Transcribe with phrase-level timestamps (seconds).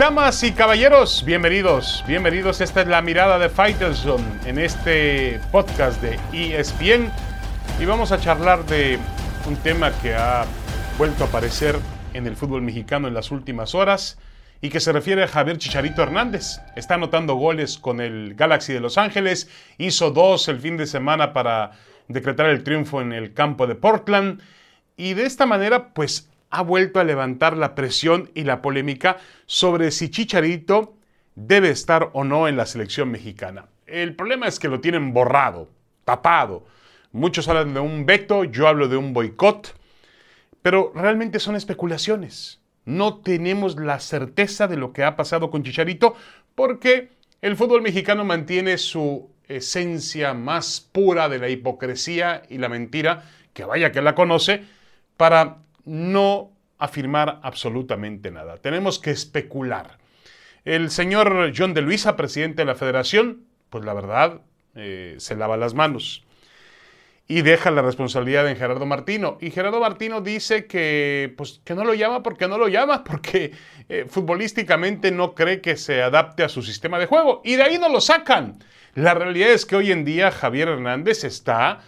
[0.00, 2.62] Damas y caballeros, bienvenidos, bienvenidos.
[2.62, 7.12] Esta es la mirada de Fighterson en este podcast de ESPN
[7.78, 8.98] y vamos a charlar de
[9.46, 10.46] un tema que ha
[10.96, 11.76] vuelto a aparecer
[12.14, 14.16] en el fútbol mexicano en las últimas horas
[14.62, 16.60] y que se refiere a Javier Chicharito Hernández.
[16.76, 21.34] Está anotando goles con el Galaxy de Los Ángeles, hizo dos el fin de semana
[21.34, 21.72] para
[22.08, 24.40] decretar el triunfo en el campo de Portland
[24.96, 29.90] y de esta manera pues ha vuelto a levantar la presión y la polémica sobre
[29.90, 30.94] si Chicharito
[31.36, 33.66] debe estar o no en la selección mexicana.
[33.86, 35.68] El problema es que lo tienen borrado,
[36.04, 36.66] tapado.
[37.12, 39.74] Muchos hablan de un veto, yo hablo de un boicot,
[40.62, 42.60] pero realmente son especulaciones.
[42.84, 46.14] No tenemos la certeza de lo que ha pasado con Chicharito
[46.54, 47.10] porque
[47.40, 53.64] el fútbol mexicano mantiene su esencia más pura de la hipocresía y la mentira, que
[53.64, 54.62] vaya que la conoce,
[55.16, 55.58] para
[55.90, 58.58] no afirmar absolutamente nada.
[58.58, 59.98] Tenemos que especular.
[60.64, 64.40] El señor John de Luisa, presidente de la federación, pues la verdad,
[64.76, 66.24] eh, se lava las manos
[67.26, 69.36] y deja la responsabilidad en Gerardo Martino.
[69.40, 73.52] Y Gerardo Martino dice que, pues, que no lo llama porque no lo llama, porque
[73.88, 77.40] eh, futbolísticamente no cree que se adapte a su sistema de juego.
[77.44, 78.58] Y de ahí no lo sacan.
[78.94, 81.80] La realidad es que hoy en día Javier Hernández está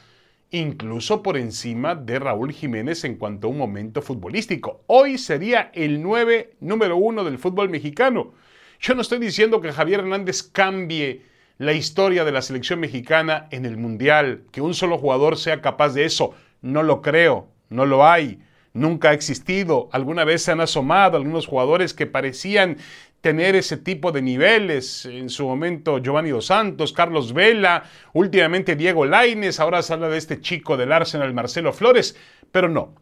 [0.53, 4.85] incluso por encima de Raúl Jiménez en cuanto a un momento futbolístico.
[4.87, 8.35] Hoy sería el 9 número uno del fútbol mexicano.
[8.79, 11.23] Yo no estoy diciendo que Javier Hernández cambie
[11.57, 15.95] la historia de la selección mexicana en el Mundial, que un solo jugador sea capaz
[15.95, 16.35] de eso.
[16.61, 18.39] No lo creo, no lo hay,
[18.73, 19.89] nunca ha existido.
[19.93, 22.79] Alguna vez se han asomado algunos jugadores que parecían
[23.21, 25.07] tener ese tipo de niveles.
[25.07, 30.19] En su momento Giovanni Dos Santos, Carlos Vela, últimamente Diego Laines, ahora se habla de
[30.19, 32.17] este chico del Arsenal, Marcelo Flores,
[32.51, 32.95] pero no.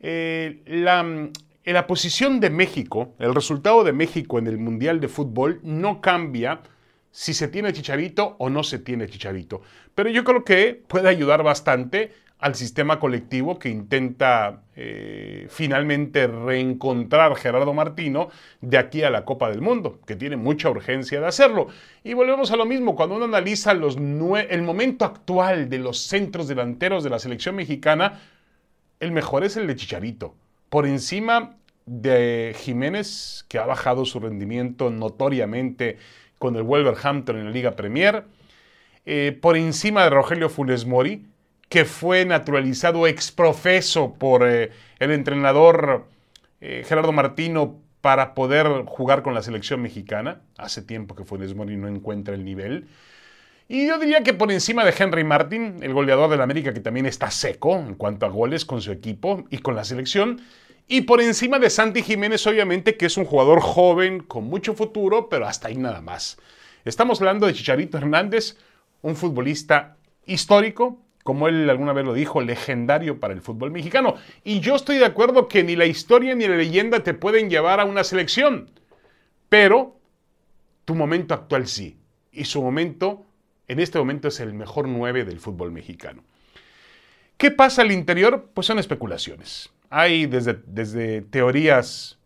[0.00, 1.30] Eh, la,
[1.64, 6.60] la posición de México, el resultado de México en el Mundial de Fútbol no cambia
[7.10, 9.62] si se tiene chicharito o no se tiene chicharito.
[9.94, 17.36] Pero yo creo que puede ayudar bastante al sistema colectivo que intenta eh, finalmente reencontrar
[17.36, 18.28] Gerardo Martino
[18.62, 21.68] de aquí a la Copa del Mundo, que tiene mucha urgencia de hacerlo.
[22.02, 27.04] Y volvemos a lo mismo, cuando uno analiza el momento actual de los centros delanteros
[27.04, 28.20] de la selección mexicana,
[29.00, 30.34] el mejor es el de Chicharito,
[30.70, 35.98] por encima de Jiménez, que ha bajado su rendimiento notoriamente
[36.38, 38.24] con el Wolverhampton en la Liga Premier,
[39.04, 41.26] eh, por encima de Rogelio Funes Mori,
[41.70, 46.08] que fue naturalizado exprofeso por eh, el entrenador
[46.60, 50.40] eh, Gerardo Martino para poder jugar con la selección mexicana.
[50.58, 52.88] Hace tiempo que Funes Mori no encuentra el nivel.
[53.68, 57.06] Y yo diría que por encima de Henry Martin, el goleador del América que también
[57.06, 60.40] está seco en cuanto a goles con su equipo y con la selección.
[60.88, 65.28] Y por encima de Santi Jiménez, obviamente, que es un jugador joven, con mucho futuro,
[65.28, 66.36] pero hasta ahí nada más.
[66.84, 68.56] Estamos hablando de Chicharito Hernández,
[69.02, 74.16] un futbolista histórico, como él alguna vez lo dijo, legendario para el fútbol mexicano.
[74.44, 77.80] Y yo estoy de acuerdo que ni la historia ni la leyenda te pueden llevar
[77.80, 78.70] a una selección,
[79.48, 79.96] pero
[80.84, 81.98] tu momento actual sí.
[82.32, 83.26] Y su momento,
[83.68, 86.22] en este momento, es el mejor 9 del fútbol mexicano.
[87.36, 88.50] ¿Qué pasa al interior?
[88.54, 89.70] Pues son especulaciones.
[89.88, 92.18] Hay desde, desde teorías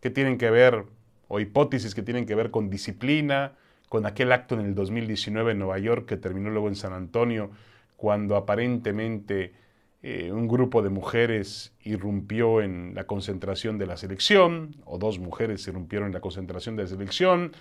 [0.00, 0.84] que tienen que ver,
[1.28, 3.52] o hipótesis que tienen que ver con disciplina,
[3.88, 7.50] con aquel acto en el 2019 en Nueva York que terminó luego en San Antonio,
[7.96, 9.54] cuando aparentemente
[10.02, 15.66] eh, un grupo de mujeres irrumpió en la concentración de la selección, o dos mujeres
[15.66, 17.52] irrumpieron en la concentración de la selección.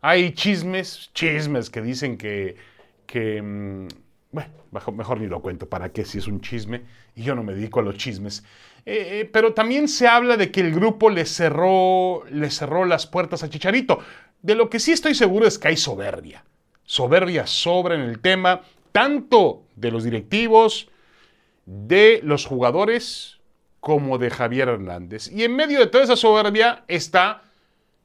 [0.00, 2.56] Hay chismes, chismes que dicen que,
[3.42, 3.86] mm,
[4.32, 4.50] bueno,
[4.94, 6.82] mejor ni lo cuento, ¿para qué si es un chisme?
[7.14, 8.44] Y yo no me dedico a los chismes.
[8.84, 13.06] Eh, eh, pero también se habla de que el grupo le cerró, le cerró las
[13.06, 14.00] puertas a Chicharito.
[14.42, 16.44] De lo que sí estoy seguro es que hay soberbia.
[16.84, 18.62] Soberbia sobra en el tema
[18.96, 20.88] tanto de los directivos,
[21.66, 23.36] de los jugadores,
[23.78, 25.30] como de Javier Hernández.
[25.30, 27.42] Y en medio de toda esa soberbia está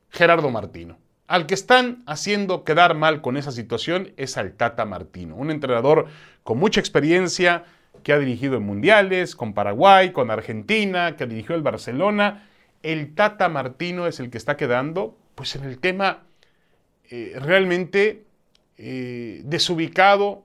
[0.09, 0.97] Gerardo Martino.
[1.27, 6.07] Al que están haciendo quedar mal con esa situación es al Tata Martino, un entrenador
[6.43, 7.63] con mucha experiencia,
[8.03, 12.49] que ha dirigido en mundiales, con Paraguay, con Argentina, que dirigió el Barcelona.
[12.83, 16.23] El Tata Martino es el que está quedando, pues en el tema
[17.09, 18.25] eh, realmente
[18.77, 20.43] eh, desubicado,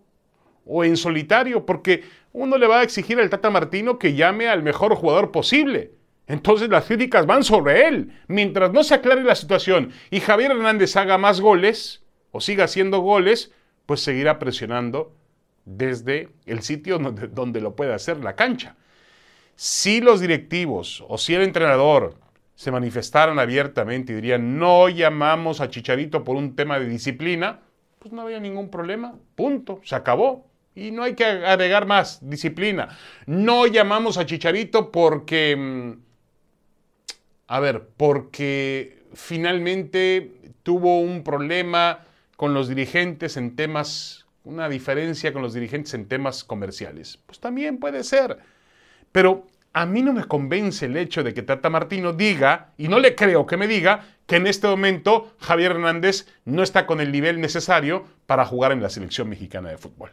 [0.66, 4.62] o en solitario, porque uno le va a exigir al Tata Martino que llame al
[4.62, 5.92] mejor jugador posible.
[6.26, 8.12] Entonces las críticas van sobre él.
[8.26, 12.02] Mientras no se aclare la situación y Javier Hernández haga más goles
[12.32, 13.52] o siga haciendo goles,
[13.86, 15.14] pues seguirá presionando
[15.64, 18.76] desde el sitio donde, lo puede hacer, la cancha.
[19.54, 22.14] Si los directivos o si el entrenador
[22.56, 27.60] se manifestaran abiertamente y dirían, no llamamos a Chicharito por un tema de disciplina,
[27.98, 30.45] pues no había ningún problema, punto, se acabó.
[30.76, 32.96] Y no hay que agregar más disciplina.
[33.24, 35.92] No llamamos a Chicharito porque, mm,
[37.46, 40.32] a ver, porque finalmente
[40.62, 42.00] tuvo un problema
[42.36, 47.18] con los dirigentes en temas, una diferencia con los dirigentes en temas comerciales.
[47.24, 48.36] Pues también puede ser.
[49.12, 52.98] Pero a mí no me convence el hecho de que Tata Martino diga, y no
[52.98, 57.12] le creo que me diga, que en este momento Javier Hernández no está con el
[57.12, 60.10] nivel necesario para jugar en la selección mexicana de fútbol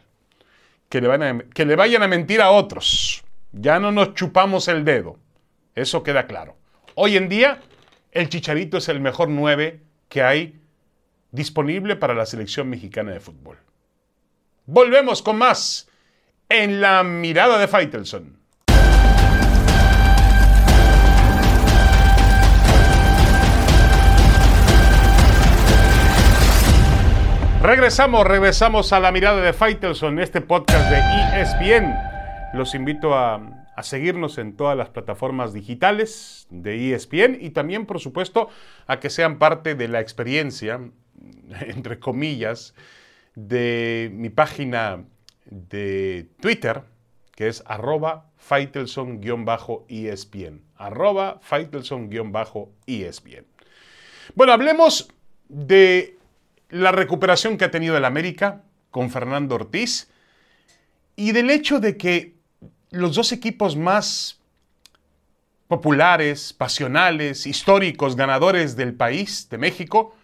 [0.88, 3.24] que le, que le vayan a mentir a otros.
[3.52, 5.18] Ya no nos chupamos el dedo.
[5.74, 6.56] Eso queda claro.
[6.94, 7.60] Hoy en día,
[8.12, 10.60] el Chicharito es el mejor 9 que hay
[11.32, 13.58] disponible para la selección mexicana de fútbol.
[14.66, 15.88] Volvemos con más
[16.48, 18.38] en la mirada de Faitelson.
[27.64, 30.98] Regresamos, regresamos a la mirada de Faitelson, este podcast de
[31.40, 31.94] ESPN.
[32.52, 33.40] Los invito a,
[33.82, 38.50] seguirnos en todas las plataformas digitales de ESPN y también, por supuesto,
[38.86, 40.78] a que sean parte de la experiencia,
[41.62, 42.74] entre comillas,
[43.34, 45.02] de mi página
[45.46, 46.82] de Twitter,
[47.34, 50.60] que es arroba Faitelson-ESPN.
[50.76, 53.46] Arroba Faitelson-ESPN.
[54.34, 55.08] Bueno, hablemos
[55.48, 56.13] de
[56.74, 60.08] la recuperación que ha tenido el América con Fernando Ortiz
[61.14, 62.34] y del hecho de que
[62.90, 64.40] los dos equipos más
[65.68, 70.16] populares, pasionales, históricos, ganadores del país, de México,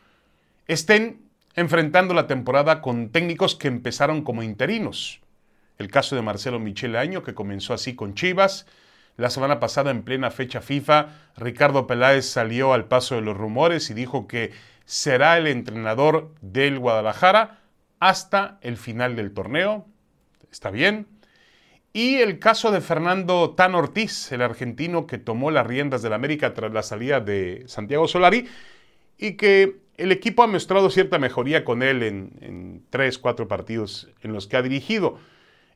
[0.66, 1.20] estén
[1.54, 5.20] enfrentando la temporada con técnicos que empezaron como interinos.
[5.78, 8.66] El caso de Marcelo Michele Año, que comenzó así con Chivas.
[9.16, 13.88] La semana pasada, en plena fecha FIFA, Ricardo Peláez salió al paso de los rumores
[13.90, 14.52] y dijo que
[14.90, 17.60] será el entrenador del Guadalajara
[18.00, 19.86] hasta el final del torneo.
[20.50, 21.06] Está bien.
[21.92, 26.54] Y el caso de Fernando Tan Ortiz, el argentino que tomó las riendas del América
[26.54, 28.48] tras la salida de Santiago Solari
[29.16, 34.32] y que el equipo ha mostrado cierta mejoría con él en, tres, cuatro partidos en
[34.32, 35.20] los que ha dirigido,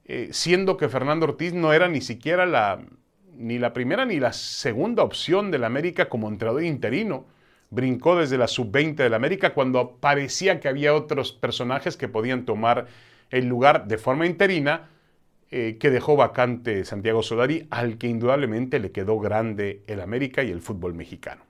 [0.06, 2.84] eh, siendo que Fernando Ortiz no era ni siquiera la,
[3.32, 7.32] ni la primera ni la segunda opción del América como entrenador interino
[7.70, 12.86] brincó desde la sub-20 del América cuando parecía que había otros personajes que podían tomar
[13.30, 14.88] el lugar de forma interina
[15.50, 20.50] eh, que dejó vacante Santiago Solari, al que indudablemente le quedó grande el América y
[20.50, 21.42] el fútbol mexicano.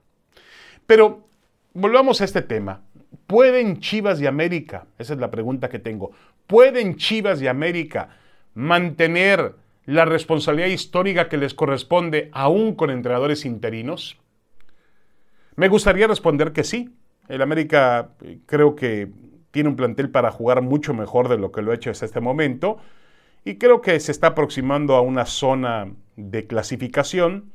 [0.85, 1.27] Pero
[1.73, 2.81] volvamos a este tema.
[3.25, 6.11] ¿Pueden Chivas y América, esa es la pregunta que tengo,
[6.45, 8.09] ¿pueden Chivas y América
[8.53, 14.17] mantener la responsabilidad histórica que les corresponde aún con entrenadores interinos?
[15.55, 16.95] Me gustaría responder que sí.
[17.27, 19.09] El América eh, creo que
[19.51, 22.19] tiene un plantel para jugar mucho mejor de lo que lo ha hecho hasta este
[22.19, 22.77] momento
[23.45, 27.51] y creo que se está aproximando a una zona de clasificación,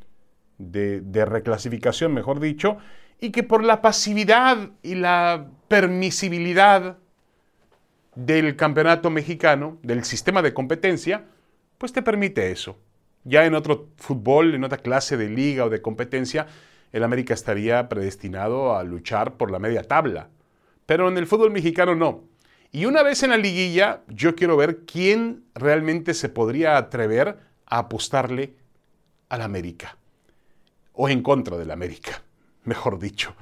[0.57, 2.79] de, de reclasificación, mejor dicho,
[3.21, 6.99] y que por la pasividad y la permisibilidad
[8.15, 11.25] del campeonato mexicano, del sistema de competencia,
[11.77, 12.79] pues te permite eso.
[13.25, 16.47] Ya en otro fútbol, en otra clase de liga o de competencia,
[16.93, 20.29] el América estaría predestinado a luchar por la media tabla.
[20.87, 22.25] Pero en el fútbol mexicano no.
[22.73, 27.79] Y una vez en la liguilla, yo quiero ver quién realmente se podría atrever a
[27.79, 28.55] apostarle
[29.29, 29.97] al América.
[30.93, 32.23] O en contra del América,
[32.65, 33.35] mejor dicho.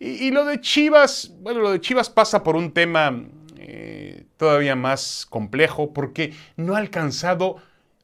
[0.00, 3.24] Y, lo de Chivas, bueno, lo de Chivas pasa por un tema
[3.56, 7.56] eh, todavía más complejo porque no ha alcanzado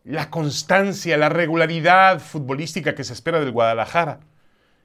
[0.02, 4.20] la constancia, la regularidad futbolística que se espera del Guadalajara.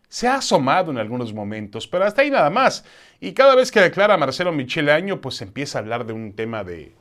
[0.09, 2.83] Se ha asomado en algunos momentos, pero hasta ahí nada más.
[3.19, 6.63] Y cada vez que declara Marcelo Michele Año, pues empieza a hablar de un tema
[6.63, 6.95] de,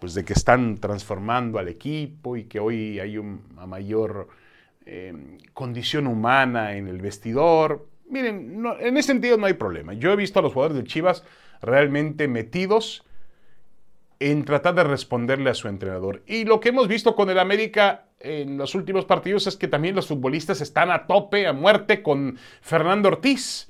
[0.00, 4.28] pues de que están transformando al equipo y que hoy hay una mayor
[4.84, 7.86] em, condición humana en el vestidor.
[8.10, 9.94] Miren, en ese sentido no hay problema.
[9.94, 11.22] Yo he visto a los jugadores de Chivas
[11.62, 13.04] realmente metidos
[14.18, 16.22] en tratar de responderle a su entrenador.
[16.26, 19.94] Y lo que hemos visto con el América en los últimos partidos es que también
[19.94, 23.68] los futbolistas están a tope, a muerte con Fernando Ortiz.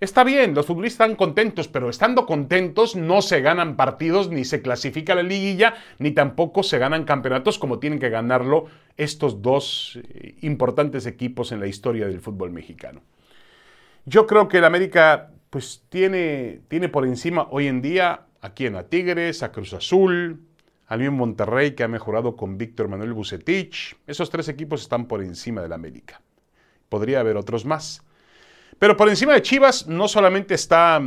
[0.00, 4.60] Está bien, los futbolistas están contentos, pero estando contentos no se ganan partidos, ni se
[4.60, 8.66] clasifica la liguilla, ni tampoco se ganan campeonatos como tienen que ganarlo
[8.96, 13.02] estos dos eh, importantes equipos en la historia del fútbol mexicano.
[14.04, 18.76] Yo creo que el América pues tiene, tiene por encima hoy en día aquí en
[18.76, 20.40] a Tigres, a Cruz Azul,
[20.94, 23.96] al mismo Monterrey que ha mejorado con Víctor Manuel Bucetich.
[24.06, 26.20] Esos tres equipos están por encima del América.
[26.88, 28.04] Podría haber otros más.
[28.78, 31.02] Pero por encima de Chivas no solamente está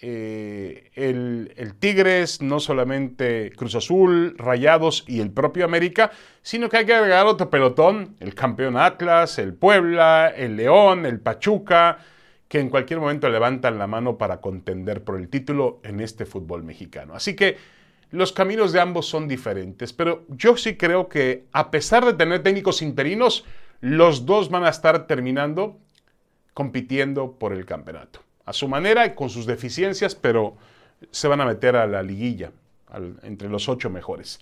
[0.00, 6.10] eh, el, Tigres, no solamente Cruz Azul, Rayados y el propio América,
[6.42, 11.20] sino que hay que agregar otro pelotón, el campeón Atlas, el Puebla, el León, el
[11.20, 11.98] Pachuca,
[12.48, 16.64] que en cualquier momento levantan la mano para contender por el título en este fútbol
[16.64, 17.14] mexicano.
[17.14, 17.77] Así que
[18.10, 22.42] los caminos de ambos son diferentes, pero yo sí creo que a pesar de tener
[22.42, 23.44] técnicos interinos,
[23.80, 25.78] los dos van a estar terminando
[26.54, 30.56] compitiendo por el campeonato a su manera y con sus deficiencias, pero
[31.10, 32.50] se van a meter a la liguilla,
[33.22, 34.40] entre los ocho mejores.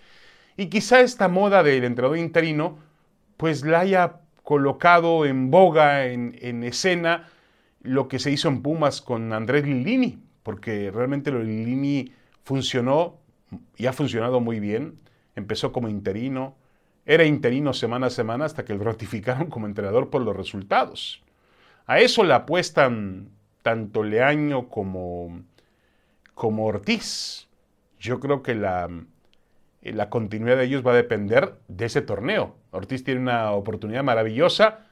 [0.56, 2.78] Y quizá esta moda del entrenador interino,
[3.36, 7.28] pues la haya colocado en boga, en, escena,
[7.82, 11.42] lo que se hizo en Pumas con Andrés Lilini, porque realmente lo
[12.44, 13.18] funcionó
[13.76, 14.98] y ha funcionado muy bien.
[15.34, 16.56] Empezó como interino,
[17.04, 21.22] era interino semana a semana hasta que lo ratificaron como entrenador por los resultados.
[21.86, 23.30] A eso le apuestan
[23.62, 25.42] tanto Leaño como,
[26.34, 27.48] como Ortiz.
[27.98, 28.88] Yo creo que la,
[29.82, 32.56] la continuidad de ellos va a depender de ese torneo.
[32.70, 34.86] Ortiz tiene una oportunidad maravillosa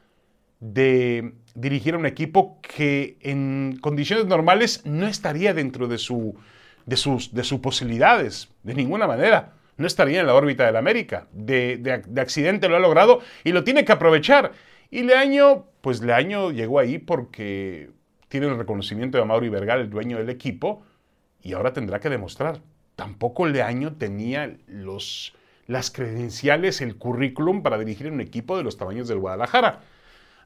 [0.60, 6.36] de dirigir a un equipo que en condiciones normales no estaría dentro de, su,
[6.86, 9.54] de, sus, de sus posibilidades, de ninguna manera.
[9.76, 11.26] No estaría en la órbita del América.
[11.32, 14.52] De, de, accidente lo ha logrado y lo tiene que aprovechar.
[14.90, 17.90] Y Leaño, pues Leaño llegó ahí porque
[18.28, 20.82] tiene el reconocimiento de Mauri Vergal, el dueño del equipo,
[21.42, 22.60] y ahora tendrá que demostrar.
[22.96, 25.34] Tampoco Leaño tenía los,
[25.66, 29.80] las credenciales, el currículum para dirigir un equipo de los tamaños del Guadalajara.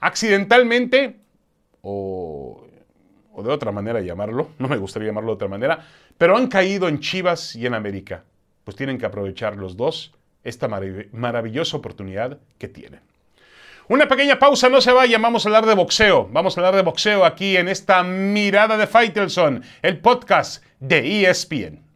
[0.00, 1.20] Accidentalmente,
[1.82, 2.27] o,
[3.38, 5.86] o de otra manera llamarlo, no me gustaría llamarlo de otra manera,
[6.18, 8.24] pero han caído en Chivas y en América.
[8.64, 10.68] Pues tienen que aprovechar los dos esta
[11.12, 13.00] maravillosa oportunidad que tienen.
[13.86, 16.28] Una pequeña pausa, no se vayan, vamos a hablar de boxeo.
[16.32, 21.87] Vamos a hablar de boxeo aquí en esta mirada de Faitelson, el podcast de ESPN.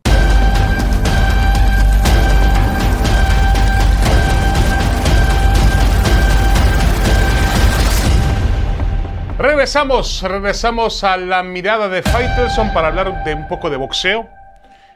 [9.43, 14.29] Regresamos, regresamos a la mirada de Faitelson para hablar de un poco de boxeo.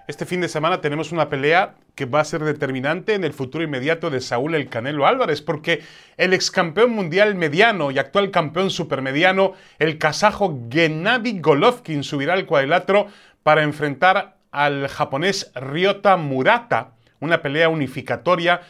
[0.06, 3.64] Este fin de semana tenemos una pelea que va a ser determinante en el futuro
[3.64, 5.82] inmediato de Saúl El Canelo Álvarez, porque
[6.16, 12.46] el ex campeón mundial mediano y actual campeón supermediano, el kazajo Gennady Golovkin, subirá al
[12.46, 13.08] cuadrilátero
[13.42, 18.60] para enfrentar al japonés Ryota Murata, una pelea unificatoria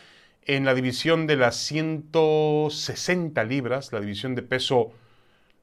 [0.47, 4.95] en la división de las 160 libras, la división de peso,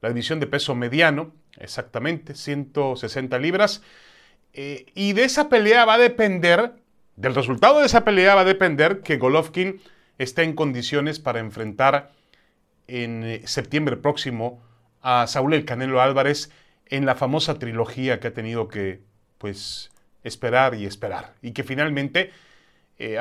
[0.04, 3.80] la división de peso mediano, exactamente, 160 libras.
[4.52, 6.74] Eh, y de esa pelea va a depender,
[7.16, 9.80] del resultado de esa pelea va a depender que Golovkin
[10.18, 12.12] esté en condiciones para enfrentar
[12.86, 14.62] en eh, septiembre próximo
[15.00, 16.50] a Saúl El Canelo Álvarez
[16.90, 19.00] en la famosa trilogía que ha tenido que,
[19.38, 19.90] pues,
[20.22, 21.32] esperar y esperar.
[21.40, 22.30] Y que finalmente
[22.98, 23.16] eh,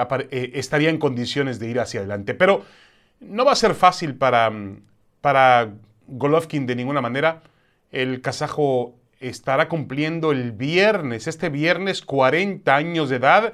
[0.53, 2.33] estaría en condiciones de ir hacia adelante.
[2.33, 2.65] Pero
[3.21, 4.51] no va a ser fácil para,
[5.21, 5.71] para
[6.07, 7.43] Golovkin de ninguna manera.
[7.91, 13.53] El kazajo estará cumpliendo el viernes, este viernes 40 años de edad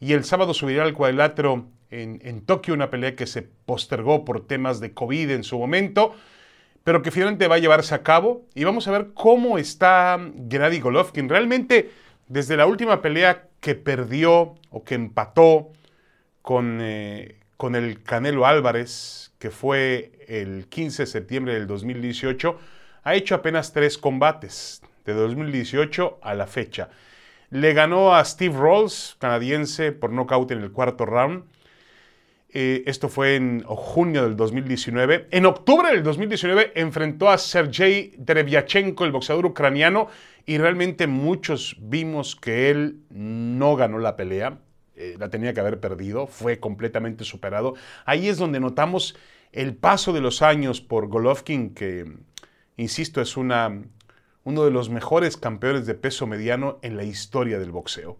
[0.00, 4.46] y el sábado subirá al cuadrilátero en, en Tokio, una pelea que se postergó por
[4.46, 6.14] temas de COVID en su momento,
[6.84, 10.18] pero que finalmente va a llevarse a cabo y vamos a ver cómo está
[10.50, 11.28] Gennady Golovkin.
[11.28, 11.90] Realmente,
[12.28, 15.72] desde la última pelea que perdió o que empató
[16.42, 22.58] con, eh, con el Canelo Álvarez, que fue el 15 de septiembre del 2018,
[23.04, 26.90] ha hecho apenas tres combates de 2018 a la fecha.
[27.50, 31.44] Le ganó a Steve Rolls, canadiense, por nocaut en el cuarto round.
[32.50, 35.28] Eh, esto fue en junio del 2019.
[35.30, 40.08] En octubre del 2019 enfrentó a Sergei Derevyachenko, el boxeador ucraniano,
[40.44, 44.58] y realmente muchos vimos que él no ganó la pelea.
[44.96, 47.74] Eh, la tenía que haber perdido, fue completamente superado.
[48.06, 49.14] Ahí es donde notamos
[49.52, 52.10] el paso de los años por Golovkin, que,
[52.76, 53.82] insisto, es una
[54.44, 58.16] uno de los mejores campeones de peso mediano en la historia del boxeo.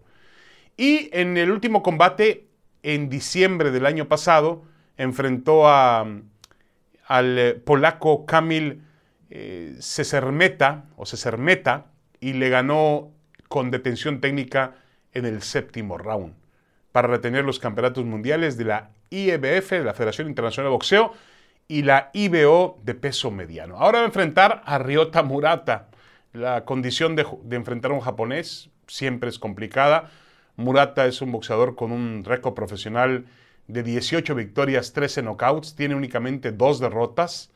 [0.75, 2.49] Y en el último combate,
[2.83, 4.63] en diciembre del año pasado,
[4.97, 6.05] enfrentó a,
[7.05, 8.81] al eh, polaco Kamil
[9.29, 9.79] eh,
[10.97, 11.05] o
[12.19, 13.11] y le ganó
[13.47, 14.75] con detención técnica
[15.13, 16.33] en el séptimo round
[16.97, 21.13] para retener los campeonatos mundiales de la IEBF, de la Federación Internacional de Boxeo,
[21.67, 23.77] y la IBO de peso mediano.
[23.77, 25.89] Ahora va a enfrentar a Ryota Murata,
[26.33, 30.09] la condición de, enfrentar a un japonés siempre es complicada.
[30.55, 33.27] Murata es un boxeador con un récord profesional
[33.67, 37.51] de 18 victorias, 13 knockouts, tiene únicamente dos derrotas.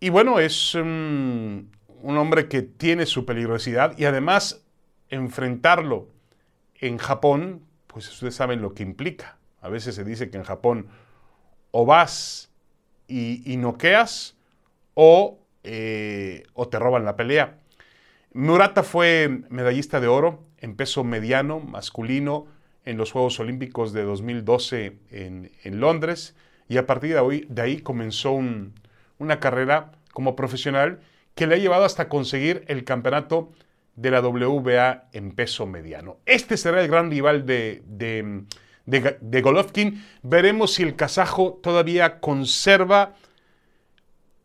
[0.00, 1.70] Y bueno, es un,
[2.02, 4.66] un hombre que tiene su peligrosidad y además
[5.08, 6.10] enfrentarlo
[6.78, 9.38] en Japón, pues ustedes saben lo que implica.
[9.60, 10.86] A veces se dice que en Japón
[11.72, 12.50] o vas
[13.08, 14.36] y, noqueas
[14.94, 17.58] o, eh, o te roban la pelea.
[18.32, 22.46] Murata fue medallista de oro en peso mediano masculino
[22.84, 26.34] en los Juegos Olímpicos de 2012 en, Londres
[26.68, 28.32] y a partir de ahí, de ahí comenzó
[29.18, 31.00] una carrera como profesional
[31.34, 33.52] que le ha llevado hasta conseguir el campeonato
[33.98, 36.18] de la WBA en peso mediano.
[36.24, 37.82] Este será el gran rival de,
[38.86, 40.04] de, Golovkin.
[40.22, 43.16] Veremos si el kazajo todavía conserva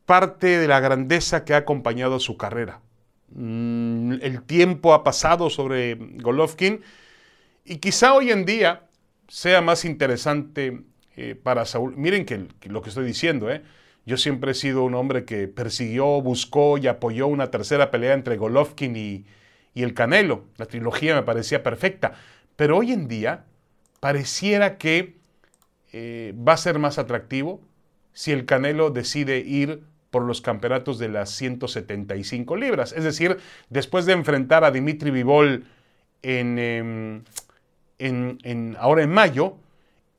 [0.07, 2.81] parte de la grandeza que ha acompañado su carrera.
[3.29, 6.81] Mm, el tiempo ha pasado sobre Golovkin
[7.63, 8.87] y quizá hoy en día
[9.27, 10.81] sea más interesante
[11.15, 11.95] eh, para Saúl.
[11.95, 13.61] Miren que, lo que estoy diciendo, ¿eh?
[14.03, 18.37] yo siempre he sido un hombre que persiguió, buscó y apoyó una tercera pelea entre
[18.37, 19.25] Golovkin y,
[19.81, 20.45] el Canelo.
[20.57, 22.13] La trilogía me parecía perfecta.
[22.55, 23.45] Pero hoy en día
[23.99, 25.17] pareciera que
[25.91, 27.61] eh, va a ser más atractivo
[28.13, 32.93] si el Canelo decide ir por los campeonatos de las 175 libras.
[32.93, 33.39] Es decir,
[33.69, 35.65] después de enfrentar a Dimitri Vivol
[36.21, 37.23] em,
[37.97, 39.57] en, en, ahora en mayo,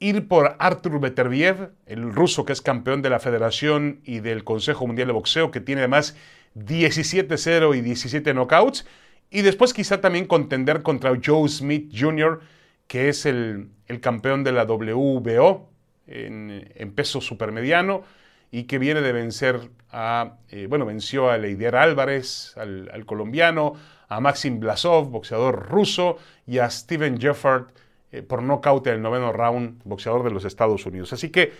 [0.00, 4.84] ir por Artur Beterbiev, el ruso que es campeón de la Federación y del Consejo
[4.86, 6.16] Mundial de Boxeo, que tiene además
[6.56, 8.86] 17-0 y 17 knockouts,
[9.30, 12.40] y después quizá también contender contra Joe Smith Jr.,
[12.86, 15.68] que es el, campeón de la WBO
[16.06, 18.02] en, peso supermediano
[18.50, 23.74] y que viene de vencer a, eh, bueno, venció a Leider Álvarez, al, colombiano,
[24.08, 27.70] a Maxim Blasov, boxeador ruso, y a Steven Jeffert
[28.12, 31.12] eh, por nocaut en el noveno round, boxeador de los Estados Unidos.
[31.12, 31.52] Así que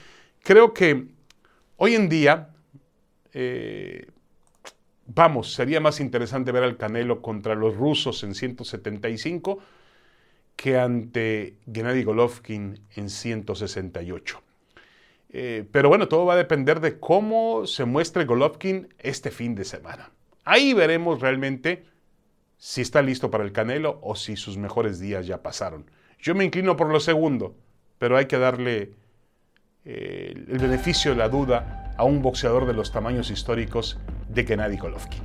[0.42, 1.09] creo que
[1.76, 2.50] hoy en día,
[3.33, 4.07] eh,
[5.07, 9.59] vamos, sería más interesante ver al Canelo contra los rusos en 175
[10.57, 14.40] que ante Gennady Golovkin en 168.
[15.31, 19.64] Eh, pero bueno, todo va a depender de cómo se muestre Golovkin este fin de
[19.64, 20.11] semana.
[20.45, 21.85] Ahí veremos realmente
[22.57, 25.90] si está listo para el Canelo o si sus mejores días ya pasaron.
[26.21, 27.57] Yo me inclino por lo segundo,
[27.99, 28.93] pero hay que darle
[29.85, 34.76] eh, el beneficio de la duda a un boxeador de los tamaños históricos de Gennady
[34.76, 35.22] Golovkin.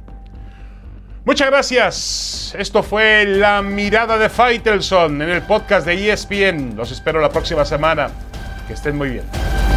[1.26, 2.56] Muchas gracias.
[2.58, 6.76] Esto fue La Mirada de Faitelson en el podcast de ESPN.
[6.76, 8.10] Los espero la próxima semana.
[8.68, 9.69] Que estén muy bien.